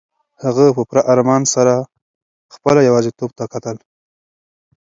هغه 0.43 0.65
په 0.75 0.81
پوره 0.87 1.01
ارمان 1.13 1.43
سره 1.53 1.73
خپله 2.55 2.79
یوازیتوب 2.87 3.29
ته 3.37 3.43
کتل. 3.53 3.77